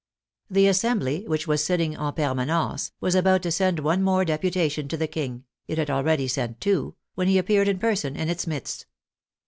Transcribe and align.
The 0.49 0.65
Assembly, 0.67 1.25
which 1.27 1.45
was 1.45 1.63
sitting 1.63 1.95
en 1.95 2.13
permanence, 2.13 2.91
was 2.99 3.13
about 3.13 3.43
to 3.43 3.51
send 3.51 3.81
one 3.81 4.01
more 4.01 4.25
deputation 4.25 4.87
to 4.87 4.97
the 4.97 5.05
King 5.05 5.43
(it 5.67 5.77
had 5.77 5.91
already 5.91 6.27
sent 6.27 6.59
two) 6.59 6.95
when 7.13 7.27
he 7.27 7.37
appeared 7.37 7.67
in 7.67 7.77
person 7.77 8.15
in 8.15 8.27
its 8.27 8.47
midst. 8.47 8.87